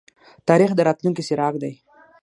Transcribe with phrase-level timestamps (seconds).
[0.47, 1.73] تاریخ د راتلونکي څراغ دی